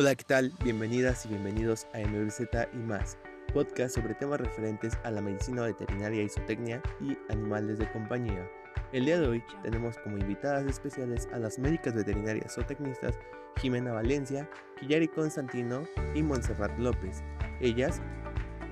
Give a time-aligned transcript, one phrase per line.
[0.00, 0.52] Hola, ¿qué tal?
[0.62, 3.18] Bienvenidas y bienvenidos a MBZ y más,
[3.52, 8.48] podcast sobre temas referentes a la medicina veterinaria y zootecnia y animales de compañía.
[8.92, 13.18] El día de hoy tenemos como invitadas especiales a las médicas veterinarias zootecnistas
[13.56, 14.48] Jimena Valencia,
[14.78, 15.82] Quillari Constantino
[16.14, 17.24] y Montserrat López.
[17.60, 18.00] Ellas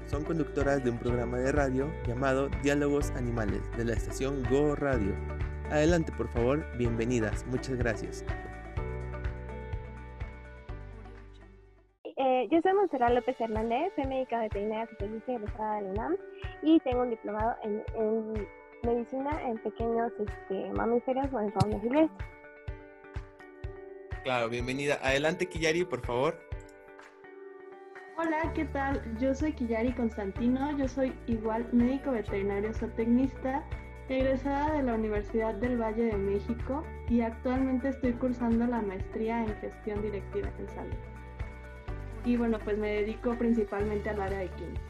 [0.09, 5.13] son conductoras de un programa de radio llamado Diálogos Animales de la estación Go Radio.
[5.73, 8.25] Adelante, por favor, bienvenidas, muchas gracias.
[12.87, 16.17] Montserrat López Hernández, soy médica veterinaria especialista egresada de la UNAM
[16.63, 18.49] y tengo un diplomado en, en
[18.85, 22.29] medicina en pequeños este, mamíferos o en faunas silvestres.
[24.23, 25.01] Claro, bienvenida.
[25.03, 26.39] Adelante, Killari, por favor.
[28.19, 29.03] Hola, ¿qué tal?
[29.19, 33.65] Yo soy Killari Constantino, yo soy igual médico veterinario zootecnista,
[34.09, 39.57] egresada de la Universidad del Valle de México y actualmente estoy cursando la maestría en
[39.57, 41.16] gestión directiva en salud.
[42.27, 44.83] Y bueno, pues me dedico principalmente al área de química.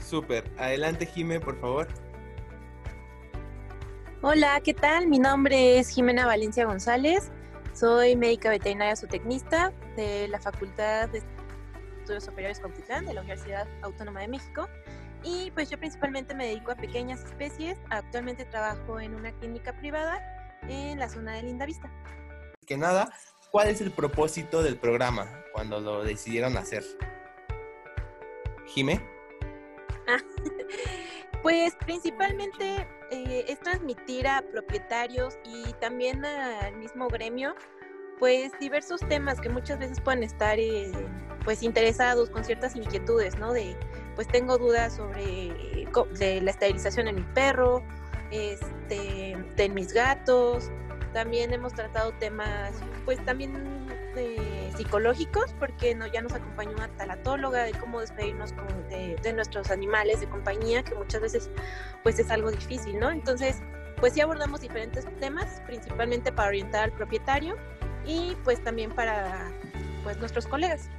[0.00, 0.44] Súper.
[0.58, 1.88] Adelante, Jime, por favor.
[4.20, 5.06] Hola, ¿qué tal?
[5.08, 7.30] Mi nombre es Jimena Valencia González.
[7.72, 11.22] Soy médica veterinaria zootecnista de la Facultad de
[12.00, 14.68] Estudios Superiores Cuautitlán de la Universidad Autónoma de México.
[15.22, 17.78] Y pues yo principalmente me dedico a pequeñas especies.
[17.88, 20.20] Actualmente trabajo en una clínica privada
[20.68, 21.90] en la zona de Lindavista.
[22.66, 23.10] Que nada,
[23.54, 26.82] ¿cuál es el propósito del programa cuando lo decidieron hacer?
[28.66, 29.00] Jime.
[30.08, 30.18] Ah,
[31.44, 37.54] pues principalmente eh, es transmitir a propietarios y también al mismo gremio
[38.18, 40.90] pues diversos temas que muchas veces pueden estar eh,
[41.44, 43.52] pues interesados con ciertas inquietudes, ¿no?
[43.52, 43.76] De
[44.16, 45.86] pues tengo dudas sobre
[46.18, 47.84] de la esterilización en mi perro,
[48.32, 50.72] este, de mis gatos.
[51.14, 52.74] También hemos tratado temas,
[53.06, 53.74] pues también
[54.76, 58.52] psicológicos, porque no, ya nos acompañó una talatóloga de cómo despedirnos
[58.90, 61.50] de, de, nuestros animales de compañía, que muchas veces
[62.02, 63.10] pues es algo difícil, ¿no?
[63.10, 63.62] Entonces,
[63.98, 67.56] pues sí abordamos diferentes temas, principalmente para orientar al propietario
[68.04, 69.50] y pues también para
[70.02, 70.90] pues nuestros colegas.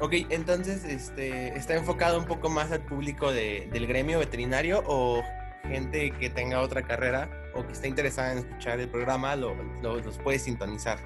[0.00, 5.22] Ok, entonces este, está enfocado un poco más al público de, del gremio veterinario o
[5.64, 10.00] gente que tenga otra carrera o que esté interesada en escuchar el programa lo, lo,
[10.00, 10.98] los puede sintonizar.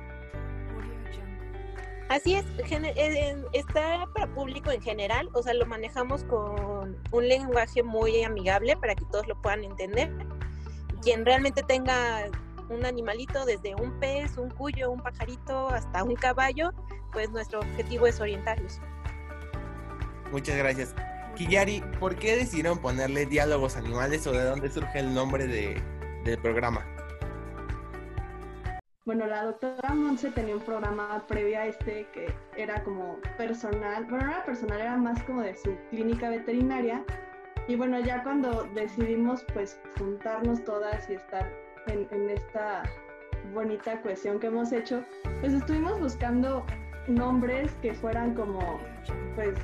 [2.11, 2.45] Así es,
[3.53, 8.97] está para público en general, o sea, lo manejamos con un lenguaje muy amigable para
[8.97, 10.11] que todos lo puedan entender.
[11.03, 12.29] Quien realmente tenga
[12.69, 16.73] un animalito, desde un pez, un cuyo, un pajarito, hasta un caballo,
[17.13, 18.81] pues nuestro objetivo es orientarlos.
[20.33, 20.97] Muchas gracias.
[21.37, 25.81] Kiyari, ¿por qué decidieron ponerle diálogos animales o de dónde surge el nombre de,
[26.25, 26.85] del programa?
[29.07, 34.27] Bueno, la doctora Monse tenía un programa previo a este que era como personal, bueno,
[34.27, 37.03] no era personal, era más como de su clínica veterinaria.
[37.67, 41.51] Y bueno, ya cuando decidimos pues juntarnos todas y estar
[41.87, 42.83] en, en esta
[43.55, 45.03] bonita cohesión que hemos hecho,
[45.41, 46.65] pues estuvimos buscando
[47.09, 48.81] nombres que fueran como,
[49.35, 49.55] pues,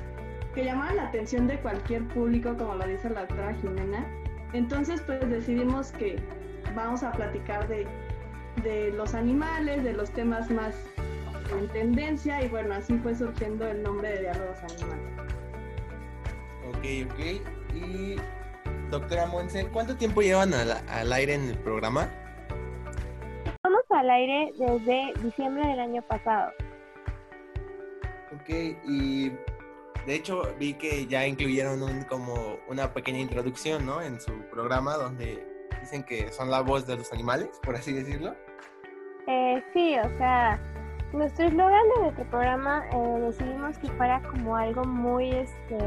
[0.53, 4.05] que llamaran la atención de cualquier público, como lo dice la doctora Jimena.
[4.53, 6.19] Entonces, pues decidimos que
[6.77, 7.87] vamos a platicar de,
[8.63, 10.75] de los animales, de los temas más
[11.57, 15.11] en tendencia, y bueno, así fue surgiendo el nombre de Diálogos Animales.
[16.69, 17.19] Ok, ok.
[17.75, 18.15] Y
[18.91, 22.09] doctora Monse, ¿cuánto tiempo llevan al, al aire en el programa?
[23.45, 26.51] Estamos al aire desde diciembre del año pasado.
[28.35, 28.49] Ok,
[28.87, 29.29] y
[30.05, 34.01] de hecho vi que ya incluyeron un, como una pequeña introducción, ¿no?
[34.01, 35.56] En su programa donde
[35.87, 38.35] dicen que son la voz de los animales, por así decirlo.
[39.27, 40.59] Eh, sí, o sea,
[41.13, 45.77] nuestro eslogan de nuestro programa eh, decidimos que fuera como algo muy este,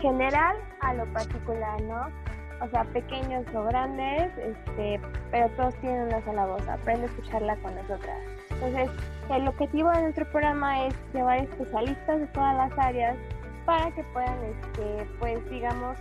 [0.00, 2.08] general a lo particular, ¿no?
[2.60, 7.56] O sea, pequeños o grandes, este, pero todos tienen una sola voz, aprende a escucharla
[7.58, 8.18] con nosotras.
[8.50, 8.90] Entonces,
[9.30, 13.16] el objetivo de nuestro programa es llevar especialistas de todas las áreas
[13.64, 15.96] para que puedan, este, pues digamos,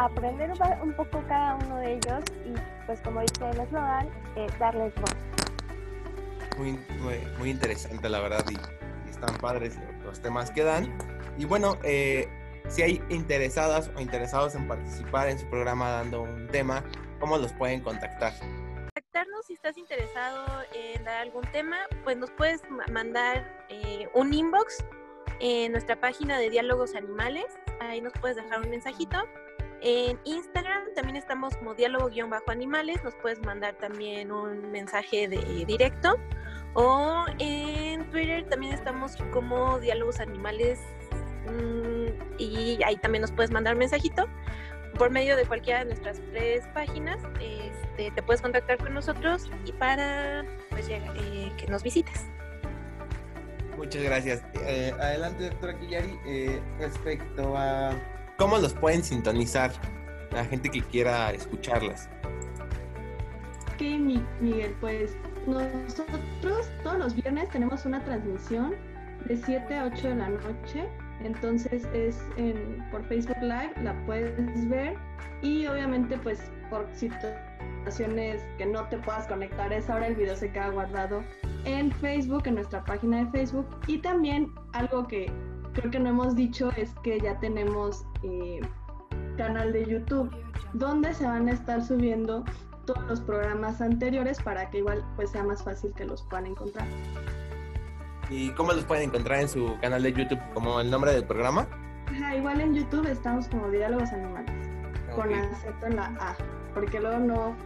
[0.00, 0.50] aprender
[0.82, 2.54] un poco cada uno ellos y,
[2.86, 5.14] pues como dice el eslogan, eh, darles voz.
[6.58, 10.92] Muy, muy, muy, interesante, la verdad, y, y, están padres los temas que dan.
[11.38, 12.28] Y bueno, eh,
[12.68, 16.84] si hay interesadas o interesados en participar en su programa dando un tema,
[17.18, 18.32] ¿cómo los pueden contactar?
[18.38, 24.84] Contactarnos si estás interesado en dar algún tema, pues nos puedes mandar eh, un inbox
[25.40, 27.46] en nuestra página de Diálogos Animales.
[27.80, 29.18] Ahí nos puedes dejar un mensajito.
[29.82, 33.02] En Instagram también estamos como diálogo-animales.
[33.02, 36.16] Nos puedes mandar también un mensaje de directo.
[36.74, 40.78] O en Twitter también estamos como Diálogos Animales
[41.46, 44.28] mm, y ahí también nos puedes mandar mensajito
[44.96, 47.18] por medio de cualquiera de nuestras tres páginas.
[47.40, 52.26] Este, te puedes contactar con nosotros y para pues, eh, que nos visites.
[53.76, 54.42] Muchas gracias.
[54.66, 57.92] Eh, adelante, doctora Quillari, eh, respecto a
[58.40, 59.70] cómo los pueden sintonizar
[60.32, 62.08] la gente que quiera escucharlas.
[63.74, 63.82] Ok,
[64.40, 65.14] Miguel, pues
[65.46, 68.74] nosotros todos los viernes tenemos una transmisión
[69.26, 70.88] de 7 a 8 de la noche.
[71.22, 72.16] Entonces es
[72.90, 74.96] por Facebook Live, la puedes ver
[75.42, 76.40] y obviamente pues
[76.70, 81.22] por situaciones que no te puedas conectar es ahora el video se queda guardado
[81.66, 85.30] en Facebook, en nuestra página de Facebook y también algo que
[85.80, 88.60] creo que no hemos dicho es que ya tenemos eh,
[89.38, 90.30] canal de YouTube
[90.74, 92.44] donde se van a estar subiendo
[92.84, 96.86] todos los programas anteriores para que igual pues sea más fácil que los puedan encontrar.
[98.28, 100.38] ¿Y cómo los pueden encontrar en su canal de YouTube?
[100.52, 101.66] ¿Como el nombre del programa?
[102.06, 104.68] Ajá, igual en YouTube estamos como Diálogos Animales,
[105.14, 106.36] con acento en la A,
[106.74, 107.56] porque luego no,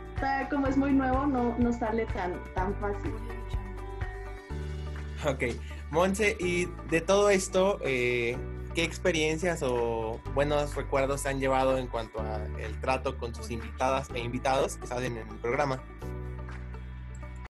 [0.51, 3.13] como es muy nuevo, no, no sale tan, tan fácil.
[5.27, 5.55] Ok,
[5.95, 8.37] Monse, y de todo esto, eh,
[8.75, 14.19] ¿qué experiencias o buenos recuerdos han llevado en cuanto al trato con sus invitadas e
[14.19, 15.81] invitados que salen en el programa?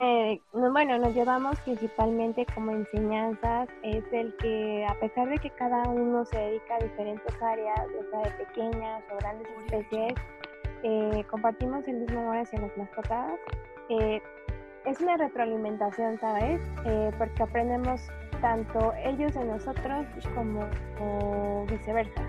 [0.01, 5.85] Eh, bueno, nos llevamos principalmente como enseñanzas, es el que a pesar de que cada
[5.85, 10.15] uno se dedica a diferentes áreas, ya sea de pequeñas o grandes especies,
[10.83, 13.35] eh, compartimos el mismo amor hacia las mascotas.
[13.89, 14.21] Eh,
[14.85, 16.61] es una retroalimentación, ¿sabes?
[17.17, 18.01] porque aprendemos
[18.43, 20.61] tanto ellos de nosotros como,
[21.67, 22.23] viceversa.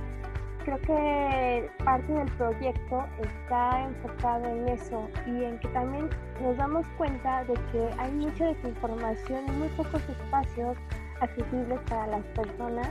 [0.64, 6.10] Creo que parte del proyecto está enfocado en eso y en que también
[6.42, 10.78] nos damos cuenta de que hay mucha desinformación y muy pocos espacios
[11.20, 12.90] accesibles para las personas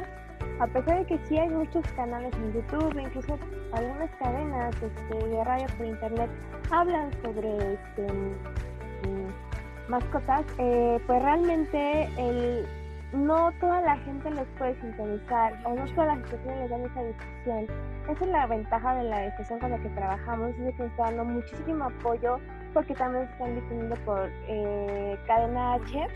[0.61, 3.39] a pesar de que sí hay muchos canales en YouTube, incluso
[3.73, 6.31] algunas cadenas este, de radio por internet
[6.71, 12.67] hablan sobre este, mm, mascotas, eh, pues realmente el,
[13.13, 17.03] no toda la gente los puede sintonizar o no todas las instituciones les dan esa
[17.03, 17.67] difusión.
[18.09, 21.05] Esa es la ventaja de la estación con la que trabajamos, es que nos está
[21.05, 22.39] dando muchísimo apoyo
[22.73, 26.07] porque también se están difundiendo por eh, cadena H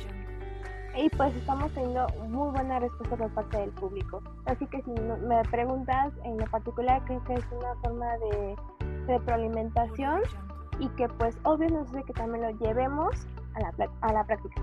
[0.97, 4.23] y pues estamos teniendo muy buena respuesta por parte del público.
[4.47, 8.57] Así que si me preguntas en lo particular, creo que es una forma de
[9.07, 10.23] retroalimentación
[10.79, 14.63] y que pues obvio nos hace que también lo llevemos a la, a la práctica.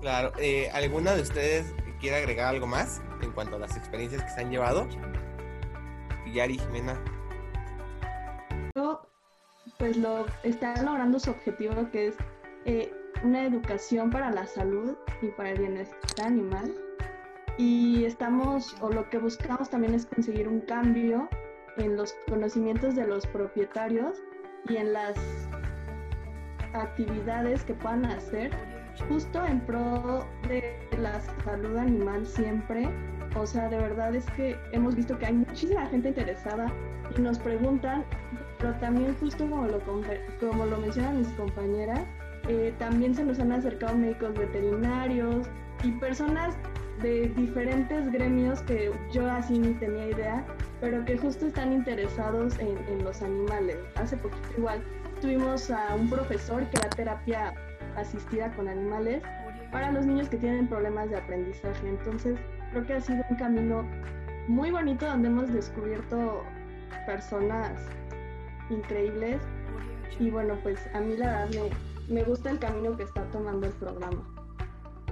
[0.00, 4.30] Claro, eh, ¿alguna de ustedes quiere agregar algo más en cuanto a las experiencias que
[4.30, 4.88] se han llevado?
[6.32, 6.98] Yari, Jimena.
[9.78, 12.16] Pues lo están logrando su objetivo que es
[12.66, 12.92] eh,
[13.22, 16.74] una educación para la salud y para el bienestar animal.
[17.56, 21.28] Y estamos, o lo que buscamos también es conseguir un cambio
[21.78, 24.18] en los conocimientos de los propietarios
[24.68, 25.18] y en las
[26.74, 28.50] actividades que puedan hacer
[29.08, 32.88] justo en pro de la salud animal siempre.
[33.36, 36.66] O sea, de verdad es que hemos visto que hay muchísima gente interesada
[37.16, 38.04] y nos preguntan,
[38.58, 39.78] pero también justo como lo,
[40.40, 42.00] como lo mencionan mis compañeras,
[42.48, 45.46] eh, también se nos han acercado médicos veterinarios
[45.84, 46.56] y personas
[47.02, 50.44] de diferentes gremios que yo así ni tenía idea,
[50.80, 53.78] pero que justo están interesados en, en los animales.
[53.94, 54.82] Hace poquito igual
[55.20, 57.54] tuvimos a un profesor que era terapia
[58.00, 59.22] asistida con animales
[59.70, 61.88] para los niños que tienen problemas de aprendizaje.
[61.88, 62.38] Entonces,
[62.72, 63.88] creo que ha sido un camino
[64.48, 66.42] muy bonito donde hemos descubierto
[67.06, 67.80] personas
[68.68, 69.40] increíbles
[70.18, 71.70] y bueno, pues a mí la verdad
[72.08, 74.22] me, me gusta el camino que está tomando el programa.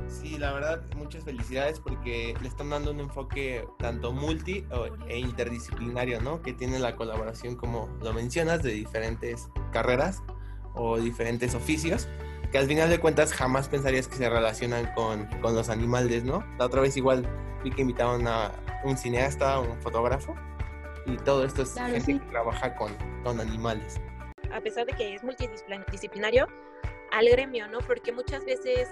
[0.08, 4.64] Sí, la verdad, muchas felicidades porque le están dando un enfoque tanto multi
[5.06, 6.40] e interdisciplinario, ¿no?
[6.40, 10.22] Que tiene la colaboración, como lo mencionas, de diferentes carreras
[10.74, 12.08] o diferentes oficios
[12.50, 16.44] que al final de cuentas jamás pensarías que se relacionan con, con los animales, ¿no?
[16.58, 17.28] La otra vez igual
[17.62, 18.52] vi que invitaron a
[18.84, 20.34] un cineasta, un fotógrafo,
[21.06, 22.92] y todo esto es gente que trabaja con,
[23.24, 24.00] con animales.
[24.52, 26.46] A pesar de que es multidisciplinario,
[27.12, 27.78] al gremio, ¿no?
[27.78, 28.88] Porque muchas veces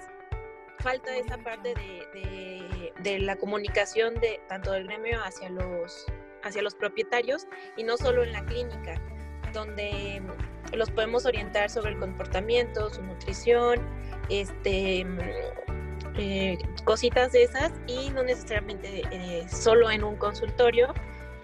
[0.81, 6.07] falta esa parte de, de, de, la comunicación de tanto del gremio hacia los,
[6.43, 7.47] hacia los propietarios
[7.77, 9.01] y no solo en la clínica,
[9.53, 10.23] donde
[10.73, 13.81] los podemos orientar sobre el comportamiento, su nutrición,
[14.29, 15.07] este,
[16.19, 20.95] eh, cositas de esas y no necesariamente eh, solo en un consultorio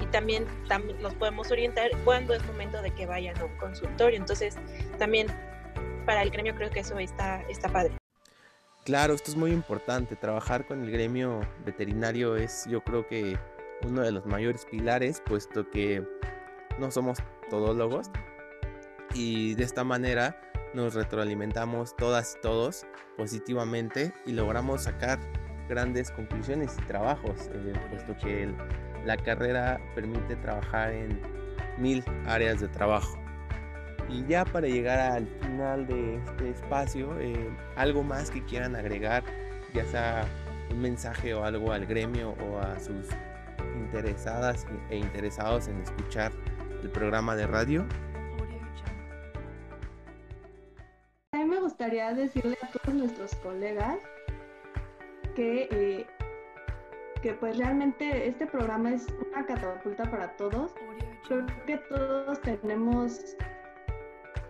[0.01, 4.19] y también, también los podemos orientar cuando es momento de que vayan a un consultorio.
[4.19, 4.57] Entonces,
[4.99, 5.29] también
[6.07, 7.93] para el gremio creo que eso está, está padre.
[8.85, 10.17] Claro, esto es muy importante.
[10.17, 13.39] Trabajar con el gremio veterinario es yo creo que
[13.87, 16.03] uno de los mayores pilares, puesto que
[16.79, 17.19] no somos
[17.51, 18.11] todólogos
[19.15, 20.41] y de esta manera
[20.75, 25.19] nos retroalimentamos todas y todos positivamente y logramos sacar
[25.69, 28.53] grandes conclusiones y trabajos, eh, puesto que
[29.05, 31.21] la carrera permite trabajar en
[31.79, 33.19] mil áreas de trabajo.
[34.09, 39.25] Y ya para llegar al final de este espacio, eh, algo más que quieran agregar,
[39.73, 40.27] ya sea
[40.71, 43.09] un mensaje o algo al gremio o a sus
[43.77, 46.33] interesadas e interesados en escuchar
[46.83, 47.87] el programa de radio.
[51.83, 53.99] Gustaría decirle a todos nuestros colegas
[55.35, 56.07] que, eh,
[57.21, 60.73] que pues realmente este programa es una catapulta para todos.
[61.27, 63.37] Creo que todos tenemos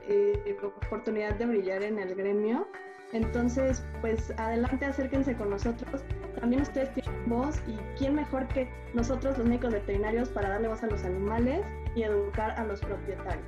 [0.07, 2.69] eh, oportunidad de brillar en el gremio.
[3.15, 6.03] Entonces, pues adelante, acérquense con nosotros.
[6.39, 10.83] También ustedes tienen voz y quién mejor que nosotros los médicos veterinarios para darle voz
[10.83, 13.47] a los animales y educar a los propietarios.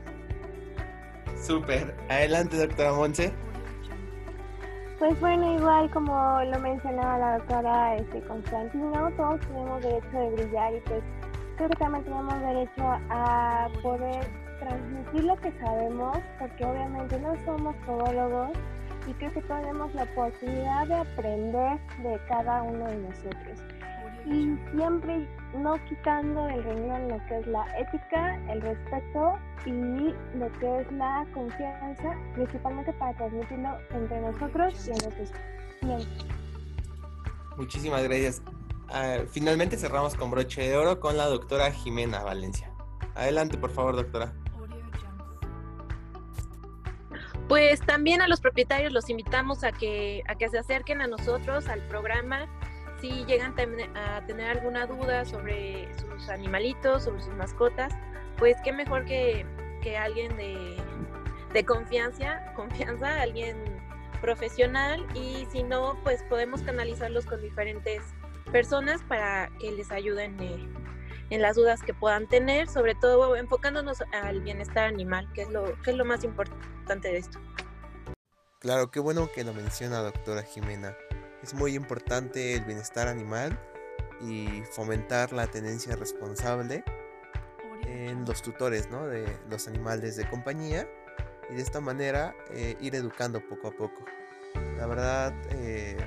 [1.37, 1.95] Súper.
[2.09, 3.31] Adelante, doctora Monse.
[5.05, 10.75] Pues bueno, igual como lo mencionaba la doctora este, Constantino, todos tenemos derecho de brillar
[10.77, 11.03] y pues
[11.59, 14.27] creo que también tenemos derecho a poder
[14.61, 18.53] transmitir lo que sabemos, porque obviamente no somos podólogos
[19.07, 23.74] y creo que tenemos la oportunidad de aprender de cada uno de nosotros.
[24.27, 25.29] Y siempre
[25.59, 30.93] no quitando del renglón lo que es la ética, el respeto y lo que es
[30.93, 35.33] la confianza, principalmente para transmitirlo entre nosotros y en nuestros
[35.81, 36.27] clientes.
[37.57, 38.43] Muchísimas gracias.
[38.89, 42.71] Ah, finalmente cerramos con broche de oro con la doctora Jimena Valencia.
[43.15, 44.33] Adelante, por favor, doctora.
[47.49, 51.69] Pues también a los propietarios los invitamos a que, a que se acerquen a nosotros,
[51.69, 52.47] al programa,
[53.05, 53.55] si llegan
[53.95, 57.93] a tener alguna duda sobre sus animalitos, sobre sus mascotas,
[58.39, 59.45] pues qué mejor que,
[59.83, 60.77] que alguien de,
[61.53, 63.57] de confianza, confianza, alguien
[64.23, 68.01] profesional y si no, pues podemos canalizarlos con diferentes
[68.51, 70.67] personas para que les ayuden eh,
[71.29, 75.79] en las dudas que puedan tener, sobre todo enfocándonos al bienestar animal, que es lo,
[75.83, 77.39] que es lo más importante de esto.
[78.61, 80.97] Claro, qué bueno que lo menciona doctora Jimena.
[81.45, 83.61] Es muy importante el bienestar animal
[84.23, 86.83] y fomentar la tenencia responsable
[87.87, 89.07] en los tutores ¿no?
[89.07, 90.89] de los animales de compañía
[91.51, 94.07] y de esta manera eh, ir educando poco a poco.
[94.79, 95.99] La verdad eh,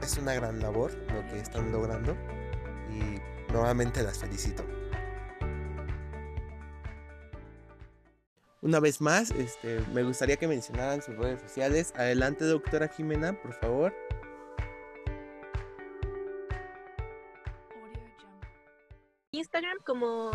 [0.00, 2.16] es una gran labor lo que están logrando
[2.88, 3.20] y
[3.52, 4.64] nuevamente las felicito.
[8.60, 11.92] Una vez más, este, me gustaría que mencionaran sus redes sociales.
[11.96, 13.92] Adelante, doctora Jimena, por favor.
[19.92, 20.30] Como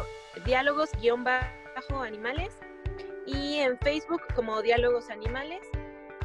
[0.45, 2.53] diálogos-animales
[3.25, 5.61] y en Facebook como diálogos animales.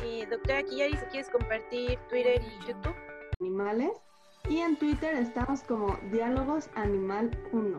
[0.04, 2.94] Eh, doctora Kiyari, si quieres compartir Twitter y YouTube.
[3.40, 3.92] Animales.
[4.50, 7.78] Y en Twitter estamos como diálogos animal 1.